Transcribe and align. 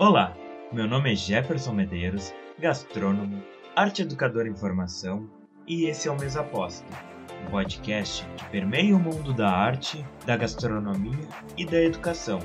Olá, 0.00 0.32
meu 0.72 0.86
nome 0.86 1.12
é 1.12 1.16
Jefferson 1.16 1.72
Medeiros, 1.72 2.32
gastrônomo, 2.56 3.44
arte 3.74 4.02
educador 4.02 4.46
em 4.46 4.54
formação 4.54 5.28
e 5.66 5.86
esse 5.86 6.06
é 6.06 6.12
o 6.12 6.16
Mesa 6.16 6.42
Aposta, 6.42 6.86
um 7.44 7.50
podcast 7.50 8.24
que 8.36 8.44
permeia 8.48 8.94
o 8.94 9.00
mundo 9.00 9.34
da 9.34 9.50
arte, 9.50 10.06
da 10.24 10.36
gastronomia 10.36 11.18
e 11.56 11.66
da 11.66 11.82
educação. 11.82 12.38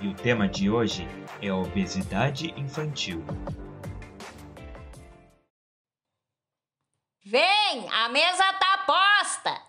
E 0.00 0.06
o 0.06 0.14
tema 0.14 0.48
de 0.48 0.70
hoje 0.70 1.04
é 1.40 1.48
a 1.48 1.56
obesidade 1.56 2.54
infantil. 2.56 3.20
Vem, 7.24 7.90
a 7.90 8.08
mesa 8.10 8.52
tá 8.60 8.84
posta! 8.86 9.60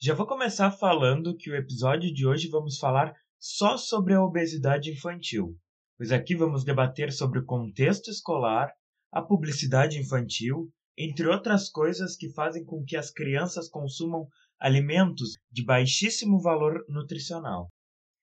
Já 0.00 0.14
vou 0.14 0.26
começar 0.26 0.70
falando 0.70 1.36
que 1.36 1.50
o 1.50 1.54
episódio 1.54 2.10
de 2.10 2.26
hoje 2.26 2.48
vamos 2.48 2.78
falar 2.78 3.14
só 3.38 3.76
sobre 3.76 4.14
a 4.14 4.22
obesidade 4.22 4.90
infantil 4.90 5.54
pois 5.96 6.12
aqui 6.12 6.34
vamos 6.34 6.64
debater 6.64 7.12
sobre 7.12 7.38
o 7.38 7.44
contexto 7.44 8.10
escolar, 8.10 8.72
a 9.12 9.22
publicidade 9.22 9.98
infantil, 9.98 10.70
entre 10.96 11.26
outras 11.26 11.68
coisas 11.68 12.16
que 12.16 12.32
fazem 12.32 12.64
com 12.64 12.84
que 12.84 12.96
as 12.96 13.10
crianças 13.10 13.68
consumam 13.68 14.26
alimentos 14.58 15.38
de 15.50 15.64
baixíssimo 15.64 16.40
valor 16.40 16.84
nutricional. 16.88 17.70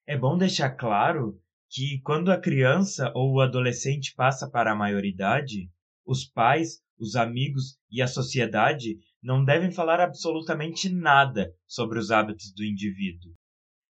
É 0.07 0.17
bom 0.17 0.37
deixar 0.37 0.71
claro 0.71 1.39
que 1.69 1.99
quando 2.01 2.31
a 2.31 2.39
criança 2.39 3.11
ou 3.15 3.33
o 3.33 3.41
adolescente 3.41 4.13
passa 4.15 4.49
para 4.49 4.71
a 4.71 4.75
maioridade, 4.75 5.71
os 6.05 6.25
pais, 6.25 6.81
os 6.99 7.15
amigos 7.15 7.77
e 7.89 8.01
a 8.01 8.07
sociedade 8.07 8.97
não 9.21 9.43
devem 9.43 9.71
falar 9.71 9.99
absolutamente 9.99 10.89
nada 10.89 11.51
sobre 11.65 11.97
os 11.97 12.11
hábitos 12.11 12.53
do 12.53 12.63
indivíduo. 12.63 13.33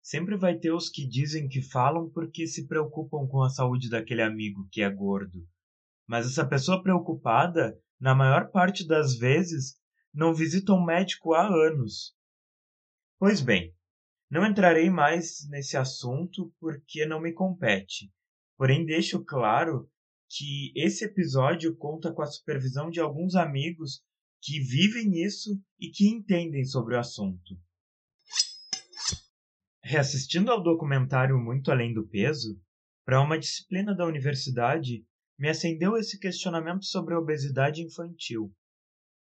Sempre 0.09 0.37
vai 0.37 0.57
ter 0.57 0.71
os 0.71 0.87
que 0.87 1.05
dizem 1.05 1.49
que 1.49 1.61
falam 1.61 2.09
porque 2.09 2.47
se 2.47 2.65
preocupam 2.65 3.27
com 3.27 3.43
a 3.43 3.49
saúde 3.49 3.89
daquele 3.89 4.21
amigo 4.21 4.65
que 4.71 4.81
é 4.81 4.89
gordo. 4.89 5.45
Mas 6.07 6.25
essa 6.25 6.47
pessoa 6.47 6.81
preocupada, 6.81 7.77
na 7.99 8.15
maior 8.15 8.49
parte 8.49 8.87
das 8.87 9.17
vezes, 9.17 9.75
não 10.13 10.33
visita 10.33 10.71
um 10.71 10.81
médico 10.81 11.33
há 11.33 11.45
anos. 11.45 12.15
Pois 13.19 13.41
bem, 13.41 13.75
não 14.31 14.45
entrarei 14.45 14.89
mais 14.89 15.45
nesse 15.49 15.75
assunto 15.75 16.53
porque 16.57 17.05
não 17.05 17.19
me 17.19 17.33
compete. 17.33 18.09
Porém, 18.57 18.85
deixo 18.85 19.25
claro 19.25 19.91
que 20.29 20.71
esse 20.73 21.03
episódio 21.03 21.75
conta 21.75 22.13
com 22.13 22.21
a 22.21 22.27
supervisão 22.27 22.89
de 22.89 23.01
alguns 23.01 23.35
amigos 23.35 24.01
que 24.41 24.61
vivem 24.61 25.21
isso 25.21 25.61
e 25.77 25.89
que 25.89 26.07
entendem 26.07 26.63
sobre 26.63 26.95
o 26.95 26.99
assunto. 26.99 27.59
Reassistindo 29.89 30.51
ao 30.51 30.61
documentário 30.61 31.39
Muito 31.39 31.71
Além 31.71 31.93
do 31.93 32.05
Peso, 32.05 32.61
para 33.05 33.21
uma 33.21 33.39
disciplina 33.39 33.95
da 33.95 34.05
universidade, 34.05 35.05
me 35.39 35.47
acendeu 35.47 35.95
esse 35.95 36.19
questionamento 36.19 36.83
sobre 36.83 37.13
a 37.13 37.17
obesidade 37.17 37.81
infantil. 37.81 38.53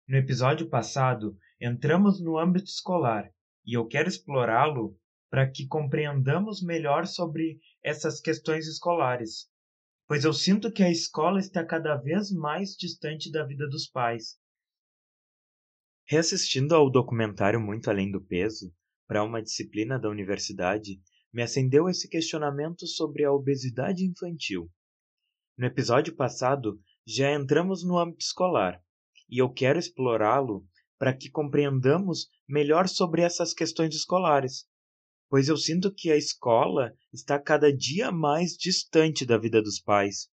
No 0.06 0.16
episódio 0.16 0.68
passado, 0.68 1.36
entramos 1.60 2.22
no 2.22 2.38
âmbito 2.38 2.66
escolar 2.66 3.28
e 3.66 3.76
eu 3.76 3.88
quero 3.88 4.08
explorá-lo 4.08 4.96
para 5.28 5.50
que 5.50 5.66
compreendamos 5.66 6.62
melhor 6.62 7.08
sobre 7.08 7.58
essas 7.82 8.20
questões 8.20 8.68
escolares, 8.68 9.50
pois 10.06 10.22
eu 10.24 10.32
sinto 10.32 10.70
que 10.70 10.84
a 10.84 10.90
escola 10.92 11.40
está 11.40 11.66
cada 11.66 11.96
vez 11.96 12.30
mais 12.30 12.76
distante 12.76 13.32
da 13.32 13.44
vida 13.44 13.68
dos 13.68 13.88
pais. 13.88 14.38
Reassistindo 16.06 16.72
ao 16.72 16.88
documentário 16.88 17.60
Muito 17.60 17.90
Além 17.90 18.12
do 18.12 18.20
Peso, 18.20 18.72
para 19.12 19.22
uma 19.22 19.42
disciplina 19.42 19.98
da 19.98 20.08
universidade, 20.08 20.98
me 21.30 21.42
acendeu 21.42 21.86
esse 21.86 22.08
questionamento 22.08 22.86
sobre 22.86 23.24
a 23.24 23.30
obesidade 23.30 24.06
infantil. 24.06 24.70
No 25.54 25.66
episódio 25.66 26.16
passado, 26.16 26.80
já 27.06 27.30
entramos 27.30 27.84
no 27.84 27.98
âmbito 27.98 28.24
escolar, 28.24 28.80
e 29.28 29.36
eu 29.36 29.52
quero 29.52 29.78
explorá-lo 29.78 30.66
para 30.98 31.14
que 31.14 31.30
compreendamos 31.30 32.26
melhor 32.48 32.88
sobre 32.88 33.20
essas 33.20 33.52
questões 33.52 33.94
escolares, 33.94 34.64
pois 35.28 35.46
eu 35.46 35.58
sinto 35.58 35.92
que 35.94 36.10
a 36.10 36.16
escola 36.16 36.94
está 37.12 37.38
cada 37.38 37.70
dia 37.70 38.10
mais 38.10 38.52
distante 38.52 39.26
da 39.26 39.36
vida 39.36 39.60
dos 39.60 39.78
pais. 39.78 40.30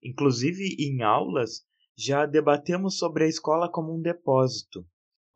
Inclusive, 0.00 0.76
em 0.78 1.02
aulas, 1.02 1.64
já 1.98 2.26
debatemos 2.26 2.96
sobre 2.96 3.24
a 3.24 3.28
escola 3.28 3.68
como 3.68 3.92
um 3.92 4.00
depósito, 4.00 4.86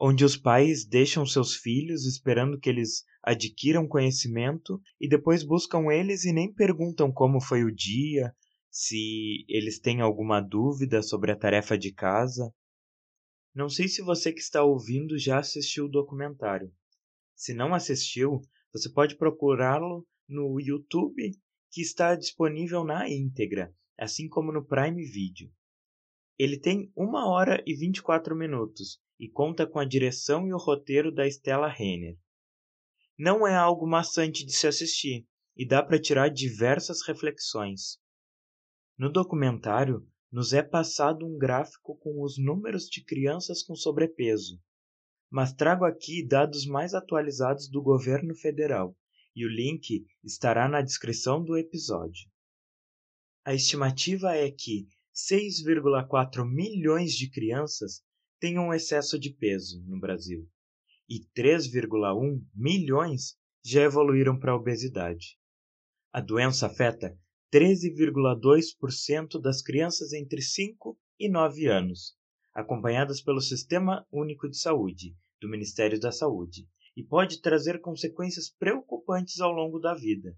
onde 0.06 0.22
os 0.22 0.36
pais 0.36 0.84
deixam 0.84 1.24
seus 1.24 1.56
filhos 1.56 2.04
esperando 2.04 2.60
que 2.60 2.68
eles 2.68 3.06
adquiram 3.22 3.88
conhecimento 3.88 4.78
e 5.00 5.08
depois 5.08 5.42
buscam 5.42 5.90
eles 5.90 6.26
e 6.26 6.32
nem 6.32 6.52
perguntam 6.52 7.10
como 7.10 7.40
foi 7.40 7.64
o 7.64 7.74
dia, 7.74 8.36
se 8.70 9.46
eles 9.48 9.80
têm 9.80 10.02
alguma 10.02 10.42
dúvida 10.42 11.00
sobre 11.00 11.32
a 11.32 11.36
tarefa 11.36 11.78
de 11.78 11.90
casa. 11.90 12.52
Não 13.54 13.70
sei 13.70 13.88
se 13.88 14.02
você 14.02 14.30
que 14.30 14.40
está 14.40 14.62
ouvindo 14.62 15.18
já 15.18 15.38
assistiu 15.38 15.86
o 15.86 15.90
documentário. 15.90 16.70
Se 17.34 17.54
não 17.54 17.72
assistiu, 17.72 18.42
você 18.74 18.92
pode 18.92 19.16
procurá-lo 19.16 20.06
no 20.28 20.60
YouTube, 20.60 21.30
que 21.70 21.80
está 21.80 22.14
disponível 22.14 22.84
na 22.84 23.08
íntegra, 23.08 23.74
assim 23.98 24.28
como 24.28 24.52
no 24.52 24.66
Prime 24.66 25.02
Video. 25.02 25.50
Ele 26.38 26.60
tem 26.60 26.92
1 26.94 27.14
hora 27.26 27.64
e 27.66 27.74
24 27.74 28.36
minutos 28.36 29.02
e 29.18 29.28
conta 29.28 29.66
com 29.66 29.78
a 29.78 29.84
direção 29.84 30.46
e 30.46 30.52
o 30.52 30.58
roteiro 30.58 31.12
da 31.12 31.26
Stella 31.26 31.68
Renner. 31.68 32.18
Não 33.18 33.46
é 33.46 33.54
algo 33.54 33.86
maçante 33.86 34.44
de 34.44 34.52
se 34.52 34.66
assistir 34.66 35.26
e 35.56 35.66
dá 35.66 35.82
para 35.82 36.00
tirar 36.00 36.28
diversas 36.28 37.06
reflexões. 37.06 37.98
No 38.98 39.10
documentário, 39.10 40.06
nos 40.30 40.52
é 40.52 40.62
passado 40.62 41.24
um 41.24 41.38
gráfico 41.38 41.96
com 41.98 42.22
os 42.22 42.36
números 42.36 42.86
de 42.86 43.04
crianças 43.04 43.62
com 43.62 43.76
sobrepeso, 43.76 44.60
mas 45.30 45.52
trago 45.52 45.84
aqui 45.84 46.26
dados 46.26 46.66
mais 46.66 46.94
atualizados 46.94 47.68
do 47.68 47.82
governo 47.82 48.34
federal 48.34 48.96
e 49.34 49.44
o 49.44 49.48
link 49.48 50.06
estará 50.22 50.68
na 50.68 50.80
descrição 50.80 51.42
do 51.42 51.56
episódio. 51.56 52.28
A 53.44 53.52
estimativa 53.52 54.34
é 54.34 54.50
que 54.50 54.88
6,4 55.14 56.44
milhões 56.44 57.12
de 57.12 57.30
crianças 57.30 58.02
têm 58.44 58.58
um 58.58 58.74
excesso 58.74 59.18
de 59.18 59.30
peso 59.30 59.82
no 59.86 59.98
Brasil 59.98 60.46
e 61.08 61.20
3,1 61.34 62.44
milhões 62.54 63.38
já 63.64 63.80
evoluíram 63.80 64.38
para 64.38 64.52
a 64.52 64.54
obesidade. 64.54 65.38
A 66.12 66.20
doença 66.20 66.66
afeta 66.66 67.18
13,2% 67.50 69.40
das 69.40 69.62
crianças 69.62 70.12
entre 70.12 70.42
5 70.42 70.94
e 71.18 71.26
9 71.30 71.68
anos, 71.68 72.18
acompanhadas 72.52 73.22
pelo 73.22 73.40
Sistema 73.40 74.06
Único 74.12 74.46
de 74.46 74.58
Saúde, 74.58 75.16
do 75.40 75.48
Ministério 75.48 75.98
da 75.98 76.12
Saúde, 76.12 76.68
e 76.94 77.02
pode 77.02 77.40
trazer 77.40 77.80
consequências 77.80 78.50
preocupantes 78.50 79.40
ao 79.40 79.52
longo 79.52 79.78
da 79.78 79.94
vida. 79.94 80.36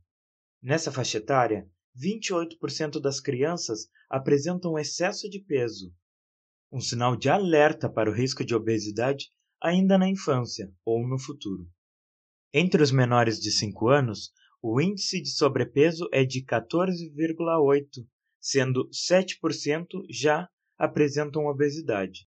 Nessa 0.62 0.92
faixa 0.92 1.18
etária, 1.18 1.68
28% 2.00 3.00
das 3.00 3.18
crianças 3.18 3.88
apresentam 4.08 4.78
excesso 4.78 5.28
de 5.28 5.40
peso 5.40 5.92
um 6.70 6.80
sinal 6.80 7.16
de 7.16 7.28
alerta 7.28 7.88
para 7.88 8.10
o 8.10 8.14
risco 8.14 8.44
de 8.44 8.54
obesidade 8.54 9.30
ainda 9.62 9.96
na 9.96 10.08
infância 10.08 10.72
ou 10.84 11.06
no 11.06 11.18
futuro. 11.18 11.68
Entre 12.52 12.82
os 12.82 12.90
menores 12.90 13.38
de 13.38 13.50
5 13.50 13.88
anos, 13.88 14.32
o 14.62 14.80
índice 14.80 15.20
de 15.20 15.30
sobrepeso 15.30 16.08
é 16.12 16.24
de 16.24 16.44
14,8, 16.44 18.06
sendo 18.40 18.88
7% 18.90 19.86
já 20.10 20.48
apresentam 20.78 21.46
obesidade. 21.46 22.26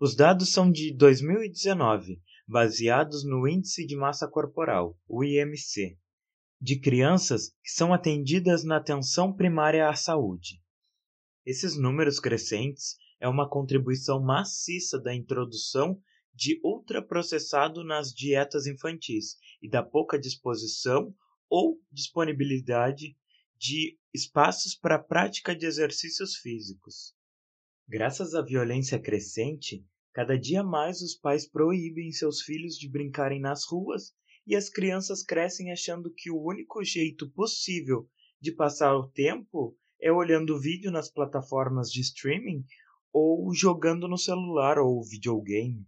Os 0.00 0.14
dados 0.14 0.52
são 0.52 0.70
de 0.70 0.94
2019, 0.96 2.20
baseados 2.46 3.24
no 3.24 3.46
Índice 3.46 3.86
de 3.86 3.96
Massa 3.96 4.26
Corporal, 4.26 4.98
o 5.06 5.22
IMC, 5.22 5.98
de 6.60 6.80
crianças 6.80 7.50
que 7.62 7.70
são 7.70 7.92
atendidas 7.92 8.64
na 8.64 8.76
atenção 8.76 9.32
primária 9.34 9.88
à 9.88 9.94
saúde. 9.94 10.60
Esses 11.44 11.76
números 11.76 12.18
crescentes 12.18 12.96
é 13.20 13.28
uma 13.28 13.48
contribuição 13.48 14.20
maciça 14.20 14.98
da 14.98 15.14
introdução 15.14 16.00
de 16.34 16.58
ultraprocessado 16.64 17.84
nas 17.84 18.14
dietas 18.14 18.66
infantis 18.66 19.36
e 19.60 19.68
da 19.68 19.82
pouca 19.82 20.18
disposição 20.18 21.14
ou 21.48 21.78
disponibilidade 21.92 23.16
de 23.58 23.98
espaços 24.14 24.74
para 24.74 24.94
a 24.94 25.02
prática 25.02 25.54
de 25.54 25.66
exercícios 25.66 26.36
físicos. 26.36 27.14
Graças 27.86 28.34
à 28.34 28.40
violência 28.40 28.98
crescente, 28.98 29.84
cada 30.14 30.38
dia 30.38 30.62
mais 30.62 31.02
os 31.02 31.14
pais 31.14 31.46
proíbem 31.46 32.10
seus 32.12 32.40
filhos 32.40 32.76
de 32.76 32.88
brincarem 32.88 33.40
nas 33.40 33.66
ruas 33.66 34.14
e 34.46 34.56
as 34.56 34.70
crianças 34.70 35.22
crescem 35.22 35.70
achando 35.70 36.10
que 36.14 36.30
o 36.30 36.42
único 36.42 36.82
jeito 36.82 37.30
possível 37.32 38.08
de 38.40 38.52
passar 38.52 38.96
o 38.96 39.08
tempo 39.08 39.76
é 40.00 40.10
olhando 40.10 40.58
vídeo 40.58 40.90
nas 40.90 41.10
plataformas 41.10 41.90
de 41.90 42.00
streaming 42.00 42.64
ou 43.12 43.52
jogando 43.54 44.06
no 44.08 44.16
celular 44.16 44.78
ou 44.78 45.02
videogame. 45.02 45.86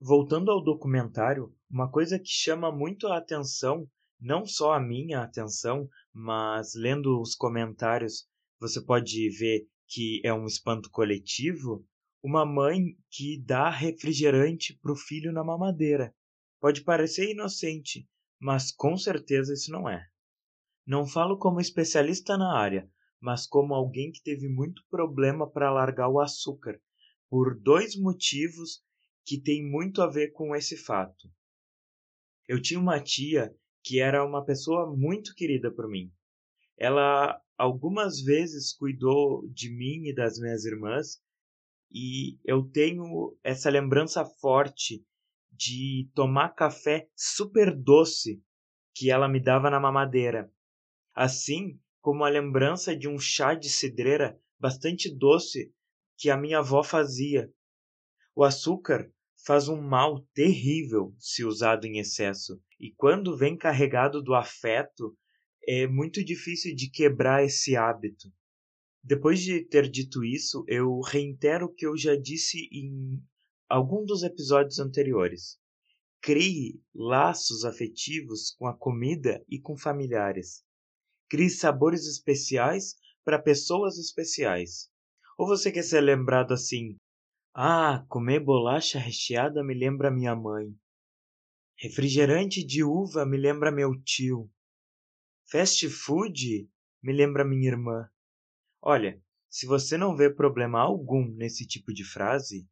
Voltando 0.00 0.50
ao 0.50 0.62
documentário, 0.62 1.54
uma 1.70 1.90
coisa 1.90 2.18
que 2.18 2.28
chama 2.28 2.70
muito 2.70 3.08
a 3.08 3.18
atenção, 3.18 3.88
não 4.20 4.46
só 4.46 4.72
a 4.72 4.80
minha 4.80 5.22
atenção, 5.22 5.88
mas 6.12 6.74
lendo 6.74 7.20
os 7.20 7.34
comentários 7.34 8.28
você 8.60 8.80
pode 8.80 9.28
ver 9.30 9.68
que 9.86 10.20
é 10.24 10.32
um 10.32 10.44
espanto 10.44 10.90
coletivo, 10.90 11.86
uma 12.22 12.44
mãe 12.44 12.96
que 13.10 13.42
dá 13.44 13.70
refrigerante 13.70 14.78
para 14.82 14.92
o 14.92 14.96
filho 14.96 15.32
na 15.32 15.44
mamadeira. 15.44 16.14
Pode 16.60 16.82
parecer 16.82 17.30
inocente, 17.30 18.08
mas 18.40 18.72
com 18.72 18.96
certeza 18.96 19.54
isso 19.54 19.70
não 19.70 19.88
é. 19.88 20.06
Não 20.86 21.06
falo 21.06 21.38
como 21.38 21.60
especialista 21.60 22.36
na 22.36 22.56
área, 22.58 22.90
mas 23.20 23.46
como 23.46 23.74
alguém 23.74 24.12
que 24.12 24.22
teve 24.22 24.48
muito 24.48 24.82
problema 24.90 25.48
para 25.48 25.72
largar 25.72 26.08
o 26.08 26.20
açúcar, 26.20 26.80
por 27.28 27.58
dois 27.58 27.96
motivos 27.96 28.82
que 29.24 29.40
têm 29.40 29.68
muito 29.68 30.00
a 30.00 30.06
ver 30.06 30.32
com 30.32 30.54
esse 30.54 30.76
fato. 30.76 31.30
Eu 32.46 32.60
tinha 32.60 32.80
uma 32.80 33.00
tia 33.00 33.54
que 33.84 34.00
era 34.00 34.24
uma 34.24 34.44
pessoa 34.44 34.94
muito 34.94 35.34
querida 35.34 35.70
por 35.70 35.88
mim. 35.88 36.10
Ela 36.76 37.40
algumas 37.56 38.20
vezes 38.22 38.72
cuidou 38.72 39.46
de 39.48 39.70
mim 39.70 40.06
e 40.06 40.14
das 40.14 40.38
minhas 40.38 40.64
irmãs 40.64 41.20
e 41.90 42.38
eu 42.44 42.62
tenho 42.62 43.36
essa 43.42 43.68
lembrança 43.68 44.24
forte 44.24 45.04
de 45.50 46.08
tomar 46.14 46.50
café 46.50 47.08
super 47.16 47.74
doce 47.74 48.42
que 48.94 49.10
ela 49.10 49.28
me 49.28 49.40
dava 49.40 49.68
na 49.70 49.80
mamadeira, 49.80 50.52
assim 51.14 51.80
como 52.00 52.24
a 52.24 52.28
lembrança 52.28 52.96
de 52.96 53.08
um 53.08 53.18
chá 53.18 53.54
de 53.54 53.68
cidreira 53.68 54.40
bastante 54.58 55.14
doce 55.14 55.72
que 56.16 56.30
a 56.30 56.36
minha 56.36 56.58
avó 56.58 56.82
fazia. 56.82 57.52
O 58.34 58.44
açúcar 58.44 59.12
faz 59.44 59.68
um 59.68 59.80
mal 59.80 60.20
terrível 60.34 61.14
se 61.18 61.44
usado 61.44 61.86
em 61.86 61.98
excesso, 61.98 62.60
e 62.78 62.92
quando 62.92 63.36
vem 63.36 63.56
carregado 63.56 64.22
do 64.22 64.34
afeto, 64.34 65.16
é 65.66 65.86
muito 65.86 66.24
difícil 66.24 66.74
de 66.74 66.90
quebrar 66.90 67.44
esse 67.44 67.76
hábito. 67.76 68.32
Depois 69.02 69.40
de 69.40 69.62
ter 69.62 69.88
dito 69.88 70.24
isso, 70.24 70.64
eu 70.66 71.00
reitero 71.00 71.66
o 71.66 71.74
que 71.74 71.86
eu 71.86 71.96
já 71.96 72.16
disse 72.16 72.68
em 72.72 73.22
algum 73.68 74.04
dos 74.04 74.22
episódios 74.22 74.78
anteriores. 74.78 75.58
Crie 76.20 76.82
laços 76.94 77.64
afetivos 77.64 78.50
com 78.58 78.66
a 78.66 78.76
comida 78.76 79.44
e 79.48 79.60
com 79.60 79.76
familiares. 79.76 80.64
Crie 81.28 81.50
sabores 81.50 82.06
especiais 82.06 82.96
para 83.24 83.38
pessoas 83.38 83.98
especiais. 83.98 84.90
Ou 85.36 85.46
você 85.46 85.70
quer 85.70 85.82
ser 85.82 86.00
lembrado 86.00 86.52
assim: 86.52 86.96
Ah, 87.54 88.04
comer 88.08 88.40
bolacha 88.40 88.98
recheada 88.98 89.62
me 89.62 89.74
lembra 89.74 90.10
minha 90.10 90.34
mãe. 90.34 90.74
Refrigerante 91.76 92.64
de 92.64 92.82
uva 92.82 93.24
me 93.26 93.36
lembra 93.36 93.70
meu 93.70 93.92
tio. 94.02 94.50
Fast 95.50 95.88
food 95.90 96.68
me 97.02 97.12
lembra 97.12 97.44
minha 97.44 97.68
irmã. 97.68 98.08
Olha, 98.80 99.22
se 99.48 99.66
você 99.66 99.96
não 99.96 100.16
vê 100.16 100.28
problema 100.28 100.80
algum 100.80 101.26
nesse 101.36 101.66
tipo 101.66 101.92
de 101.92 102.04
frase, 102.04 102.68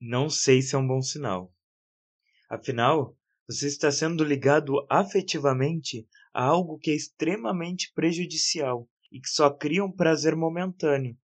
não 0.00 0.28
sei 0.28 0.60
se 0.62 0.74
é 0.74 0.78
um 0.78 0.86
bom 0.86 1.00
sinal. 1.00 1.54
Afinal, 2.48 3.16
você 3.46 3.66
está 3.66 3.92
sendo 3.92 4.24
ligado 4.24 4.86
afetivamente 4.90 6.08
a 6.34 6.44
algo 6.44 6.78
que 6.78 6.90
é 6.90 6.94
extremamente 6.94 7.92
prejudicial 7.94 8.90
e 9.10 9.20
que 9.20 9.28
só 9.28 9.48
cria 9.48 9.84
um 9.84 9.92
prazer 9.92 10.34
momentâneo. 10.34 11.16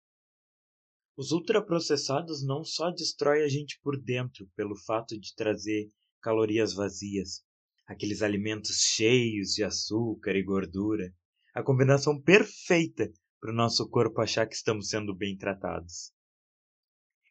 Os 1.16 1.32
ultraprocessados 1.32 2.46
não 2.46 2.62
só 2.64 2.90
destroem 2.90 3.42
a 3.42 3.48
gente 3.48 3.80
por 3.82 4.00
dentro 4.00 4.48
pelo 4.54 4.76
fato 4.76 5.18
de 5.18 5.34
trazer 5.34 5.90
calorias 6.22 6.72
vazias, 6.72 7.42
aqueles 7.86 8.22
alimentos 8.22 8.76
cheios 8.76 9.48
de 9.48 9.64
açúcar 9.64 10.36
e 10.36 10.44
gordura, 10.44 11.12
a 11.52 11.62
combinação 11.62 12.20
perfeita 12.22 13.10
para 13.40 13.50
o 13.50 13.56
nosso 13.56 13.88
corpo 13.88 14.20
achar 14.20 14.46
que 14.46 14.54
estamos 14.54 14.88
sendo 14.88 15.12
bem 15.12 15.36
tratados. 15.36 16.12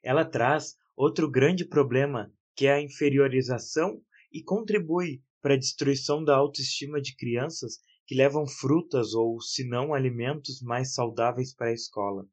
Ela 0.03 0.25
traz 0.25 0.75
outro 0.95 1.31
grande 1.31 1.65
problema, 1.65 2.29
que 2.55 2.67
é 2.67 2.73
a 2.73 2.81
inferiorização 2.81 4.01
e 4.33 4.43
contribui 4.43 5.23
para 5.41 5.53
a 5.53 5.57
destruição 5.57 6.23
da 6.23 6.35
autoestima 6.35 7.01
de 7.01 7.15
crianças 7.15 7.79
que 8.05 8.15
levam 8.15 8.47
frutas 8.47 9.13
ou, 9.13 9.39
se 9.39 9.63
não, 9.63 9.93
alimentos 9.93 10.61
mais 10.61 10.93
saudáveis 10.93 11.53
para 11.53 11.67
a 11.67 11.73
escola. 11.73 12.25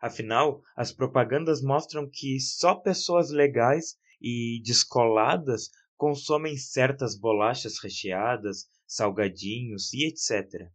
Afinal, 0.00 0.62
as 0.76 0.92
propagandas 0.92 1.62
mostram 1.62 2.08
que 2.10 2.38
só 2.40 2.74
pessoas 2.74 3.30
legais 3.30 3.96
e 4.20 4.62
descoladas 4.64 5.70
consomem 5.96 6.56
certas 6.56 7.18
bolachas 7.18 7.78
recheadas, 7.82 8.66
salgadinhos 8.86 9.92
e 9.92 10.06
etc. 10.06 10.70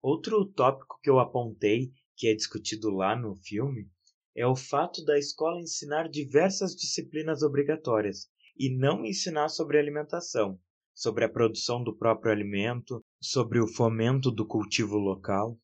Outro 0.00 0.46
tópico 0.46 0.98
que 1.02 1.10
eu 1.10 1.18
apontei, 1.18 1.90
que 2.16 2.28
é 2.28 2.34
discutido 2.34 2.90
lá 2.90 3.14
no 3.14 3.36
filme, 3.36 3.90
é 4.34 4.46
o 4.46 4.54
fato 4.54 5.04
da 5.04 5.18
escola 5.18 5.60
ensinar 5.60 6.08
diversas 6.08 6.74
disciplinas 6.74 7.42
obrigatórias 7.42 8.28
e 8.58 8.74
não 8.76 9.04
ensinar 9.04 9.48
sobre 9.48 9.78
alimentação, 9.78 10.58
sobre 10.94 11.24
a 11.24 11.28
produção 11.28 11.82
do 11.82 11.96
próprio 11.96 12.32
alimento, 12.32 13.00
sobre 13.20 13.60
o 13.60 13.68
fomento 13.68 14.30
do 14.30 14.46
cultivo 14.46 14.96
local. 14.96 15.58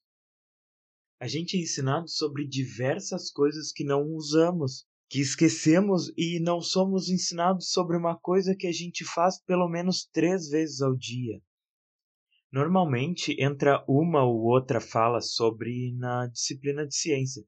A 1.20 1.26
gente 1.26 1.56
é 1.56 1.60
ensinado 1.60 2.08
sobre 2.08 2.46
diversas 2.46 3.30
coisas 3.30 3.72
que 3.72 3.82
não 3.82 4.02
usamos, 4.14 4.86
que 5.08 5.20
esquecemos 5.20 6.12
e 6.16 6.40
não 6.40 6.60
somos 6.60 7.08
ensinados 7.08 7.70
sobre 7.70 7.96
uma 7.96 8.18
coisa 8.18 8.54
que 8.54 8.66
a 8.66 8.72
gente 8.72 9.04
faz 9.04 9.40
pelo 9.42 9.68
menos 9.68 10.06
três 10.12 10.48
vezes 10.48 10.80
ao 10.80 10.94
dia. 10.94 11.40
Normalmente 12.52 13.34
entra 13.40 13.84
uma 13.88 14.22
ou 14.24 14.42
outra 14.44 14.80
fala 14.80 15.20
sobre 15.20 15.92
na 15.96 16.28
disciplina 16.28 16.86
de 16.86 16.94
ciência. 16.94 17.44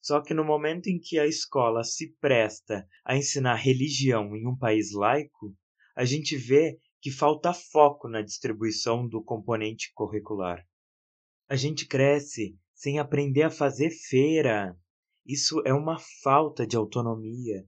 Só 0.00 0.20
que 0.22 0.32
no 0.32 0.44
momento 0.44 0.88
em 0.88 0.98
que 0.98 1.18
a 1.18 1.26
escola 1.26 1.82
se 1.82 2.14
presta 2.20 2.86
a 3.04 3.16
ensinar 3.16 3.56
religião 3.56 4.34
em 4.36 4.46
um 4.46 4.56
país 4.56 4.92
laico, 4.92 5.54
a 5.94 6.04
gente 6.04 6.36
vê 6.36 6.78
que 7.00 7.10
falta 7.10 7.52
foco 7.52 8.08
na 8.08 8.22
distribuição 8.22 9.06
do 9.08 9.22
componente 9.22 9.92
curricular. 9.94 10.66
A 11.48 11.56
gente 11.56 11.86
cresce 11.86 12.56
sem 12.74 12.98
aprender 12.98 13.42
a 13.42 13.50
fazer 13.50 13.90
feira. 13.90 14.78
Isso 15.26 15.60
é 15.66 15.72
uma 15.72 15.98
falta 16.22 16.66
de 16.66 16.76
autonomia. 16.76 17.66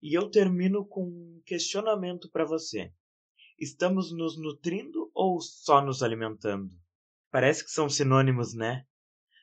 E 0.00 0.16
eu 0.16 0.30
termino 0.30 0.86
com 0.86 1.02
um 1.02 1.42
questionamento 1.44 2.30
para 2.30 2.44
você. 2.44 2.92
Estamos 3.58 4.12
nos 4.12 4.40
nutrindo 4.40 5.10
ou 5.12 5.40
só 5.40 5.84
nos 5.84 6.02
alimentando? 6.02 6.70
Parece 7.30 7.64
que 7.64 7.70
são 7.70 7.88
sinônimos, 7.88 8.54
né? 8.54 8.86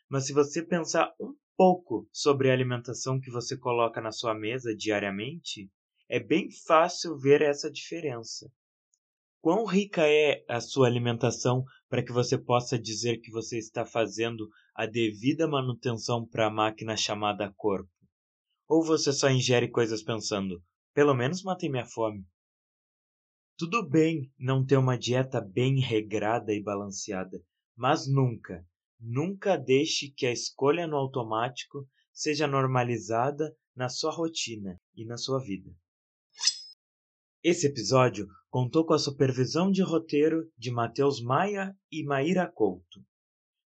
Mas 0.08 0.28
se 0.28 0.34
você 0.34 0.64
pensar 0.64 1.14
um 1.20 1.36
pouco 1.58 2.08
sobre 2.12 2.50
a 2.50 2.54
alimentação 2.54 3.20
que 3.20 3.32
você 3.32 3.58
coloca 3.58 4.02
na 4.02 4.12
sua 4.12 4.34
mesa 4.34 4.76
diariamente, 4.76 5.70
é 6.08 6.20
bem 6.20 6.50
fácil 6.52 7.18
ver 7.18 7.42
essa 7.42 7.72
diferença. 7.72 8.52
Quão 9.42 9.66
rica 9.66 10.02
é 10.08 10.44
a 10.50 10.60
sua 10.60 10.88
alimentação 10.88 11.64
para 11.88 12.04
que 12.04 12.12
você 12.12 12.38
possa 12.38 12.80
dizer 12.80 13.18
que 13.18 13.32
você 13.32 13.58
está 13.58 13.86
fazendo 13.86 14.50
a 14.76 14.86
devida 14.86 15.48
manutenção 15.48 16.28
para 16.28 16.48
a 16.48 16.52
máquina 16.52 16.98
chamada 16.98 17.54
corpo? 17.56 17.90
Ou 18.68 18.84
você 18.84 19.14
só 19.14 19.30
ingere 19.30 19.70
coisas 19.70 20.02
pensando, 20.02 20.64
pelo 20.94 21.14
menos 21.14 21.44
matei 21.44 21.70
minha 21.70 21.86
fome? 21.86 22.26
Tudo 23.58 23.88
bem 23.88 24.32
não 24.38 24.66
ter 24.66 24.78
uma 24.78 24.98
dieta 24.98 25.40
bem 25.40 25.80
regrada 25.80 26.52
e 26.52 26.62
balanceada, 26.62 27.40
mas 27.76 28.08
nunca, 28.08 28.66
nunca 29.00 29.58
deixe 29.58 30.10
que 30.10 30.25
a 30.25 30.32
escolha 30.32 30.88
no 30.88 30.96
automático 30.96 31.88
seja 32.14 32.48
normalizada 32.48 33.56
na 33.75 33.90
sua 33.90 34.12
rotina 34.12 34.80
e 34.96 35.06
na 35.06 35.18
sua 35.18 35.40
vida. 35.40 35.70
Esse 37.44 37.68
episódio 37.68 38.28
contou 38.50 38.86
com 38.86 38.94
a 38.94 38.98
supervisão 38.98 39.70
de 39.70 39.84
roteiro 39.84 40.50
de 40.58 40.72
Matheus 40.72 41.22
Maia 41.22 41.78
e 41.92 42.04
Maíra 42.04 42.52
Couto. 42.52 43.06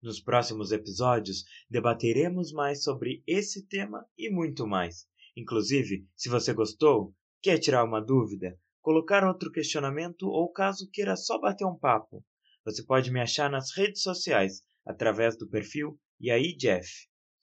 Nos 0.00 0.21
próximos 0.21 0.73
episódios 0.73 1.45
debateremos 1.68 2.52
mais 2.52 2.83
sobre 2.83 3.23
esse 3.26 3.66
tema 3.66 4.06
e 4.16 4.30
muito 4.30 4.66
mais. 4.66 5.06
Inclusive, 5.37 6.09
se 6.14 6.28
você 6.28 6.54
gostou, 6.54 7.14
quer 7.42 7.59
tirar 7.59 7.85
uma 7.85 8.00
dúvida, 8.00 8.59
colocar 8.80 9.26
outro 9.26 9.50
questionamento 9.50 10.26
ou 10.28 10.50
caso 10.50 10.88
queira 10.90 11.16
só 11.16 11.38
bater 11.38 11.66
um 11.66 11.76
papo. 11.76 12.25
Você 12.64 12.85
pode 12.85 13.11
me 13.11 13.21
achar 13.21 13.50
nas 13.50 13.76
redes 13.76 14.00
sociais 14.02 14.62
através 14.87 15.37
do 15.37 15.49
perfil 15.49 15.99
E 16.21 16.31
aí 16.31 16.57
Jeff. 16.57 16.88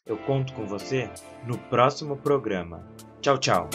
Eu 0.06 0.18
conto 0.18 0.54
com 0.54 0.66
você 0.66 1.10
no 1.46 1.58
próximo 1.70 2.18
programa. 2.18 2.88
Tchau, 3.22 3.38
tchau. 3.38 3.70